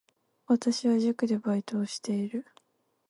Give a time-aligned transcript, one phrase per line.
[0.47, 2.47] 私は塾でバイトをしている